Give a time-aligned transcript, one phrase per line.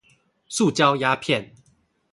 [0.47, 1.53] 塑膠鴉片